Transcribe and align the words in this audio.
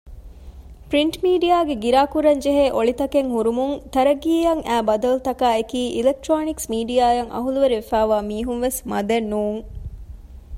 ޕްރިންޓް 0.89 1.19
މީޑިއާގެ 1.25 1.75
ގިރާކުރަންޖެހޭ 1.83 2.65
އޮޅިތަކެއް 2.75 3.29
ހުރުމުން 3.35 3.75
ތަރައްޤީއަށް 3.93 4.63
އައި 4.67 4.85
ބަދަލުތަކާއެކީ 4.89 5.81
އިލެކްޓްރޯނިކްސް 5.95 6.67
މީޑިއާއަށް 6.73 7.31
އަހުލުވެރިވެފައިވާ 7.33 8.17
މީހުންވެސް 8.29 8.79
މަދެއްނޫން 8.91 9.61